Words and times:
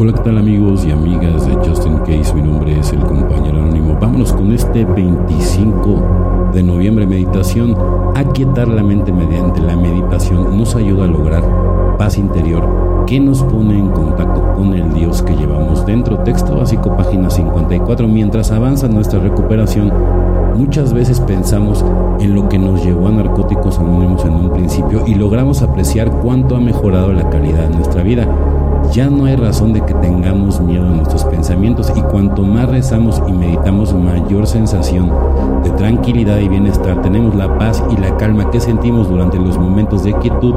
Hola, 0.00 0.12
¿qué 0.12 0.20
tal 0.20 0.38
amigos 0.38 0.84
y 0.84 0.92
amigas 0.92 1.44
de 1.44 1.54
Justin 1.56 1.98
Case? 1.98 2.32
Mi 2.32 2.40
nombre 2.40 2.78
es 2.78 2.92
el 2.92 3.00
compañero 3.00 3.58
anónimo. 3.58 3.98
Vámonos 4.00 4.32
con 4.32 4.52
este 4.52 4.84
25 4.84 6.50
de 6.54 6.62
noviembre 6.62 7.04
meditación. 7.04 7.76
Aquietar 8.14 8.68
la 8.68 8.84
mente 8.84 9.12
mediante 9.12 9.60
la 9.60 9.76
meditación 9.76 10.56
nos 10.56 10.76
ayuda 10.76 11.02
a 11.02 11.08
lograr 11.08 11.42
paz 11.98 12.16
interior 12.16 13.04
que 13.08 13.18
nos 13.18 13.42
pone 13.42 13.76
en 13.76 13.88
contacto 13.88 14.54
con 14.54 14.72
el 14.74 14.94
Dios 14.94 15.20
que 15.22 15.34
llevamos 15.34 15.84
dentro. 15.84 16.18
Texto 16.18 16.56
básico, 16.58 16.96
página 16.96 17.28
54. 17.28 18.06
Mientras 18.06 18.52
avanza 18.52 18.86
nuestra 18.86 19.18
recuperación, 19.18 19.92
muchas 20.58 20.92
veces 20.92 21.20
pensamos 21.20 21.84
en 22.18 22.34
lo 22.34 22.48
que 22.48 22.58
nos 22.58 22.84
llevó 22.84 23.06
a 23.06 23.12
Narcóticos 23.12 23.78
Anónimos 23.78 24.24
en 24.24 24.32
un 24.32 24.50
principio 24.50 25.04
y 25.06 25.14
logramos 25.14 25.62
apreciar 25.62 26.10
cuánto 26.10 26.56
ha 26.56 26.60
mejorado 26.60 27.12
la 27.12 27.30
calidad 27.30 27.68
de 27.68 27.76
nuestra 27.76 28.02
vida. 28.02 28.26
Ya 28.92 29.08
no 29.08 29.26
hay 29.26 29.36
razón 29.36 29.72
de 29.72 29.82
que 29.82 29.94
tengamos 29.94 30.60
miedo 30.60 30.84
en 30.86 30.96
nuestros 30.96 31.24
pensamientos 31.24 31.92
y 31.94 32.00
cuanto 32.00 32.42
más 32.42 32.68
rezamos 32.68 33.22
y 33.28 33.32
meditamos 33.32 33.94
mayor 33.94 34.48
sensación 34.48 35.12
de 35.62 35.70
tranquilidad 35.70 36.38
y 36.38 36.48
bienestar 36.48 37.02
tenemos. 37.02 37.36
La 37.36 37.56
paz 37.56 37.82
y 37.90 38.00
la 38.00 38.16
calma 38.16 38.50
que 38.50 38.58
sentimos 38.58 39.08
durante 39.08 39.38
los 39.38 39.58
momentos 39.58 40.02
de 40.02 40.12
quietud 40.14 40.54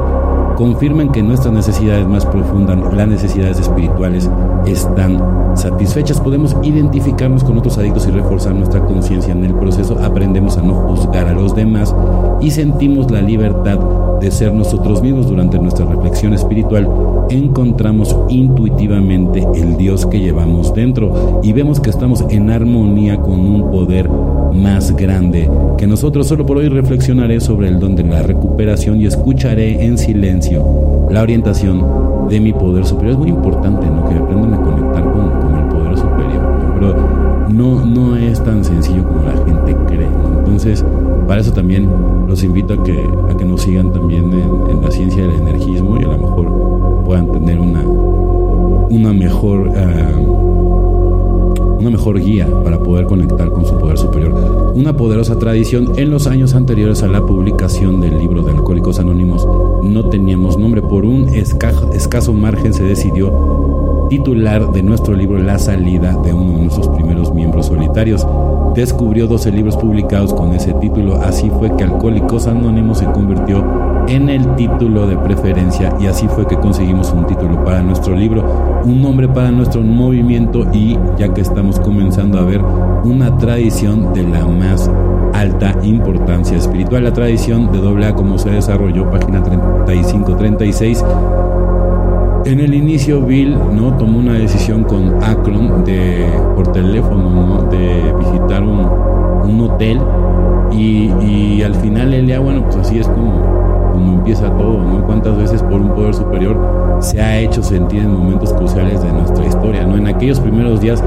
confirman 0.56 1.10
que 1.10 1.22
nuestras 1.22 1.52
necesidades 1.52 2.06
más 2.06 2.26
profundas, 2.26 2.78
las 2.94 3.08
necesidades 3.08 3.58
espirituales, 3.60 4.30
están 4.66 5.56
satisfechas. 5.56 6.20
Podemos 6.20 6.56
identificarnos 6.62 7.44
con 7.44 7.58
otros 7.58 7.78
adictos 7.78 8.06
y 8.06 8.10
reforzar 8.10 8.54
nuestra 8.54 8.84
conciencia. 8.84 9.32
En 9.32 9.44
el 9.44 9.54
proceso 9.54 9.98
aprendemos 10.02 10.56
a 10.56 10.62
no 10.62 10.74
juzgar 10.74 11.28
a 11.28 11.32
los 11.32 11.54
demás 11.54 11.94
y 12.40 12.50
sentimos 12.50 13.10
la 13.10 13.20
libertad 13.20 13.78
de 14.20 14.30
ser 14.30 14.54
nosotros 14.54 15.02
mismos 15.02 15.28
durante 15.28 15.58
nuestra 15.58 15.84
reflexión 15.84 16.32
espiritual. 16.32 16.88
Encontramos 17.28 18.16
intuitivamente 18.28 19.46
el 19.54 19.76
Dios 19.76 20.06
que 20.06 20.20
llevamos 20.20 20.74
dentro 20.74 21.40
y 21.42 21.52
vemos 21.52 21.80
que 21.80 21.90
estamos 21.90 22.24
en 22.28 22.50
armonía 22.50 23.20
con 23.20 23.40
un 23.40 23.70
poder 23.70 24.08
más 24.52 24.94
grande 24.96 25.50
que 25.78 25.86
nosotros. 25.86 26.26
Solo 26.26 26.46
por 26.46 26.58
hoy 26.58 26.68
reflexionaré 26.68 27.40
sobre 27.40 27.68
el 27.68 27.80
don 27.80 27.94
de 27.94 28.04
la 28.04 28.22
recuperación 28.22 29.00
y 29.00 29.06
escucharé 29.06 29.84
en 29.84 29.98
silencio 29.98 31.06
la 31.10 31.22
orientación 31.22 32.28
de 32.28 32.40
mi 32.40 32.52
poder 32.52 32.84
superior. 32.84 33.12
Es 33.12 33.18
muy 33.18 33.28
importante 33.28 33.86
¿no? 33.86 34.08
que 34.08 34.14
aprendan 34.14 34.54
a 34.54 34.62
conectar 34.62 35.02
con, 35.02 35.30
con 35.40 35.56
el 35.56 35.68
poder 35.68 35.96
superior, 35.96 36.74
pero 36.74 36.96
no, 37.48 37.84
no 37.84 38.16
es 38.16 38.42
tan 38.42 38.64
sencillo 38.64 39.06
como 39.06 39.22
la 39.22 39.32
gente 39.44 39.76
cree. 39.86 40.08
Entonces, 40.38 40.84
para 41.26 41.40
eso 41.40 41.52
también 41.52 41.88
los 42.26 42.42
invito 42.42 42.74
a 42.74 42.82
que, 42.82 43.04
a 43.30 43.36
que 43.36 43.44
nos 43.44 43.62
sigan 43.62 43.92
también 43.92 44.30
en, 44.32 44.82
la 44.82 44.90
ciencia 44.90 45.22
del 45.22 45.36
energismo 45.36 45.96
y 46.00 46.04
a 46.04 46.08
lo 46.08 46.18
mejor 46.18 47.04
puedan 47.04 47.30
tener 47.32 47.60
una, 47.60 47.82
una 47.82 49.12
mejor... 49.12 49.68
Uh, 49.68 50.51
una 51.82 51.90
mejor 51.90 52.20
guía 52.20 52.48
para 52.62 52.78
poder 52.78 53.06
conectar 53.06 53.50
con 53.50 53.66
su 53.66 53.76
poder 53.76 53.98
superior. 53.98 54.72
Una 54.76 54.96
poderosa 54.96 55.36
tradición 55.36 55.92
en 55.96 56.10
los 56.10 56.28
años 56.28 56.54
anteriores 56.54 57.02
a 57.02 57.08
la 57.08 57.26
publicación 57.26 58.00
del 58.00 58.18
libro 58.18 58.42
de 58.42 58.52
Alcohólicos 58.52 59.00
Anónimos 59.00 59.46
no 59.82 60.08
teníamos 60.08 60.56
nombre. 60.56 60.80
Por 60.80 61.04
un 61.04 61.28
escaso 61.28 62.32
margen 62.32 62.72
se 62.72 62.84
decidió 62.84 64.06
titular 64.08 64.70
de 64.70 64.82
nuestro 64.84 65.16
libro 65.16 65.38
La 65.38 65.58
salida 65.58 66.16
de 66.22 66.32
uno 66.32 66.52
de 66.52 66.62
nuestros 66.66 66.88
primeros 66.88 67.34
miembros 67.34 67.66
solitarios. 67.66 68.24
Descubrió 68.76 69.26
12 69.26 69.50
libros 69.50 69.76
publicados 69.76 70.32
con 70.32 70.52
ese 70.52 70.72
título, 70.74 71.16
así 71.16 71.50
fue 71.50 71.74
que 71.76 71.82
Alcohólicos 71.82 72.46
Anónimos 72.46 72.98
se 72.98 73.06
convirtió 73.06 73.60
en 74.08 74.28
el 74.28 74.54
título 74.56 75.06
de 75.06 75.16
preferencia 75.16 75.94
y 76.00 76.06
así 76.06 76.28
fue 76.28 76.46
que 76.46 76.56
conseguimos 76.56 77.12
un 77.12 77.26
título 77.26 77.64
para 77.64 77.82
nuestro 77.82 78.14
libro, 78.14 78.82
un 78.84 79.00
nombre 79.00 79.28
para 79.28 79.50
nuestro 79.50 79.82
movimiento 79.82 80.66
y 80.72 80.98
ya 81.18 81.32
que 81.32 81.40
estamos 81.40 81.78
comenzando 81.80 82.38
a 82.38 82.44
ver 82.44 82.60
una 83.04 83.36
tradición 83.38 84.12
de 84.12 84.24
la 84.24 84.46
más 84.46 84.90
alta 85.34 85.74
importancia 85.82 86.56
espiritual, 86.56 87.04
la 87.04 87.12
tradición 87.12 87.70
de 87.72 87.78
AA 88.06 88.14
como 88.14 88.38
se 88.38 88.50
desarrolló, 88.50 89.10
página 89.10 89.42
35-36. 89.42 91.04
En 92.44 92.58
el 92.60 92.74
inicio 92.74 93.22
Bill 93.22 93.56
no 93.72 93.96
tomó 93.96 94.18
una 94.18 94.34
decisión 94.34 94.82
con 94.84 95.22
Akron 95.22 95.84
de 95.84 96.26
por 96.56 96.72
teléfono 96.72 97.68
de 97.70 98.12
visitar 98.18 98.62
un, 98.62 99.60
hotel 99.60 100.00
y, 100.72 101.10
y, 101.22 101.62
al 101.62 101.74
final 101.76 102.14
él 102.14 102.26
ya 102.26 102.40
bueno 102.40 102.64
pues 102.64 102.76
así 102.76 102.98
es 102.98 103.06
como 103.06 103.61
como 103.92 104.14
empieza 104.14 104.50
todo, 104.56 104.82
¿no? 104.82 105.04
Cuántas 105.06 105.36
veces 105.36 105.62
por 105.62 105.80
un 105.80 105.90
poder 105.94 106.14
superior 106.14 106.56
se 107.00 107.20
ha 107.20 107.38
hecho 107.38 107.62
sentir 107.62 108.02
en 108.02 108.12
momentos 108.12 108.52
cruciales 108.52 109.02
de 109.02 109.12
nuestra 109.12 109.46
historia, 109.46 109.84
¿no? 109.84 109.96
En 109.96 110.06
aquellos 110.06 110.40
primeros 110.40 110.80
días 110.80 111.02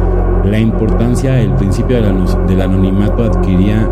la 0.46 0.60
importancia, 0.60 1.40
el 1.42 1.52
principio 1.56 1.98
del 2.02 2.62
anonimato 2.62 3.24
adquiría, 3.24 3.90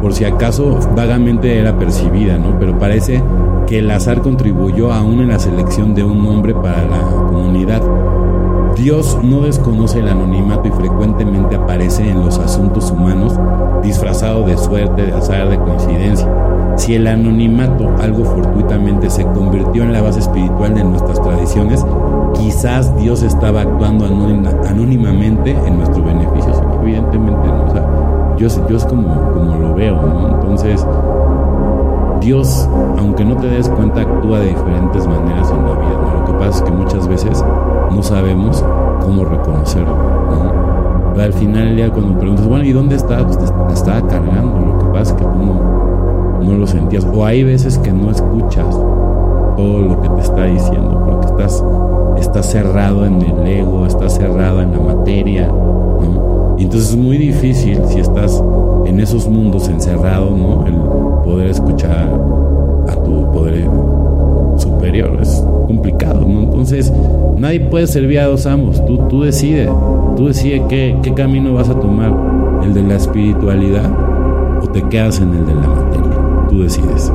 por 0.00 0.14
si 0.14 0.24
acaso, 0.24 0.78
vagamente 0.96 1.58
era 1.58 1.78
percibida, 1.78 2.38
¿no? 2.38 2.58
Pero 2.58 2.78
parece 2.78 3.22
que 3.66 3.80
el 3.80 3.90
azar 3.90 4.20
contribuyó 4.20 4.92
aún 4.92 5.20
en 5.20 5.28
la 5.28 5.38
selección 5.38 5.94
de 5.94 6.04
un 6.04 6.26
hombre 6.26 6.54
para 6.54 6.84
la 6.84 7.00
comunidad. 7.28 7.82
Dios 8.76 9.18
no 9.22 9.42
desconoce 9.42 10.00
el 10.00 10.08
anonimato 10.08 10.66
y 10.66 10.72
frecuentemente 10.72 11.54
aparece 11.54 12.08
en 12.10 12.24
los 12.24 12.38
asuntos 12.38 12.90
humanos 12.90 13.38
disfrazado 13.82 14.44
de 14.44 14.58
suerte, 14.58 15.06
de 15.06 15.12
azar, 15.12 15.48
de 15.48 15.58
coincidencia. 15.58 16.28
Si 16.76 16.94
el 16.94 17.06
anonimato, 17.06 17.88
algo 18.00 18.24
fortuitamente, 18.24 19.08
se 19.10 19.24
convirtió 19.26 19.84
en 19.84 19.92
la 19.92 20.02
base 20.02 20.18
espiritual 20.18 20.74
de 20.74 20.82
nuestras 20.82 21.22
tradiciones, 21.22 21.86
quizás 22.34 22.94
Dios 22.96 23.22
estaba 23.22 23.60
actuando 23.60 24.06
anónimamente 24.06 25.52
en 25.52 25.78
nuestro 25.78 26.02
beneficio. 26.02 26.52
Evidentemente, 26.82 27.46
¿no? 27.46 27.64
o 27.66 27.70
sea, 27.70 27.86
yo, 28.36 28.46
es 28.76 28.84
como, 28.86 29.32
como 29.32 29.56
lo 29.56 29.74
veo, 29.74 30.02
¿no? 30.02 30.34
Entonces, 30.34 30.84
Dios, 32.20 32.68
aunque 32.98 33.24
no 33.24 33.36
te 33.36 33.46
des 33.46 33.68
cuenta, 33.68 34.00
actúa 34.00 34.40
de 34.40 34.48
diferentes 34.48 35.06
maneras 35.06 35.50
en 35.50 35.64
la 35.64 35.72
vida. 35.72 36.03
Lo 36.24 36.32
que 36.32 36.38
pasa 36.38 36.58
es 36.58 36.62
que 36.62 36.70
muchas 36.70 37.06
veces 37.06 37.44
no 37.90 38.02
sabemos 38.02 38.64
cómo 39.02 39.24
reconocerlo. 39.24 39.94
¿no? 39.94 40.64
al 41.20 41.32
final 41.32 41.76
ya 41.76 41.90
cuando 41.90 42.18
preguntas, 42.18 42.46
bueno, 42.46 42.64
¿y 42.64 42.72
dónde 42.72 42.96
está? 42.96 43.24
Pues 43.24 43.38
te, 43.38 43.44
estaba 43.72 44.06
cargando. 44.08 44.58
Lo 44.58 44.78
que 44.78 44.84
pasa 44.86 45.12
es 45.12 45.12
que 45.12 45.24
tú 45.24 45.38
no, 45.38 46.40
no 46.42 46.58
lo 46.58 46.66
sentías. 46.66 47.06
O 47.12 47.24
hay 47.24 47.44
veces 47.44 47.78
que 47.78 47.92
no 47.92 48.10
escuchas 48.10 48.66
todo 49.56 49.80
lo 49.80 50.00
que 50.00 50.08
te 50.08 50.20
está 50.22 50.44
diciendo 50.46 51.00
porque 51.04 51.26
estás, 51.26 51.64
estás 52.18 52.46
cerrado 52.50 53.04
en 53.04 53.22
el 53.22 53.46
ego, 53.46 53.86
estás 53.86 54.14
cerrado 54.14 54.62
en 54.62 54.72
la 54.72 54.80
materia. 54.80 55.46
¿no? 55.46 56.56
Y 56.58 56.64
entonces 56.64 56.90
es 56.90 56.96
muy 56.96 57.18
difícil 57.18 57.80
si 57.86 58.00
estás 58.00 58.42
en 58.86 59.00
esos 59.00 59.28
mundos 59.28 59.68
encerrado, 59.68 60.30
¿no? 60.30 60.66
El 60.66 60.74
poder 61.24 61.48
escuchar 61.48 62.08
Nadie 67.44 67.60
puede 67.60 67.86
servir 67.86 68.20
a 68.20 68.26
dos 68.26 68.46
amos. 68.46 68.82
Tú, 68.86 69.06
tú 69.10 69.20
decides. 69.20 69.68
Tú 70.16 70.28
decides 70.28 70.62
qué, 70.70 70.96
qué 71.02 71.12
camino 71.12 71.52
vas 71.52 71.68
a 71.68 71.78
tomar. 71.78 72.10
¿El 72.64 72.72
de 72.72 72.82
la 72.82 72.96
espiritualidad 72.96 73.84
o 74.62 74.66
te 74.68 74.80
quedas 74.84 75.20
en 75.20 75.28
el 75.34 75.44
de 75.44 75.54
la 75.54 75.68
materia? 75.68 76.46
Tú 76.48 76.62
decides. 76.62 77.12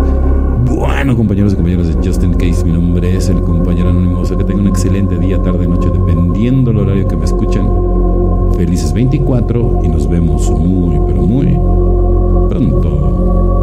Bueno, 0.66 1.18
compañeros 1.18 1.54
y 1.54 1.56
compañeras 1.56 1.88
de 1.88 2.08
Justin 2.08 2.34
Case, 2.34 2.64
mi 2.64 2.72
nombre 2.72 3.18
es 3.18 3.28
el 3.30 3.42
compañero 3.42 3.90
anónimo. 3.90 4.20
O 4.20 4.26
sea 4.26 4.38
que 4.38 4.44
tengan 4.44 4.66
un 4.66 4.68
excelente 4.68 5.18
día, 5.18 5.42
tarde, 5.42 5.68
noche, 5.68 5.90
dependiendo 5.92 6.70
del 6.70 6.82
horario 6.82 7.08
que 7.08 7.18
me 7.18 7.26
escuchan. 7.26 7.68
Felices 8.56 8.94
24 8.94 9.80
y 9.82 9.88
nos 9.88 10.08
vemos 10.08 10.48
muy, 10.52 11.00
pero 11.08 11.24
muy 11.24 11.58
pronto. 12.50 13.59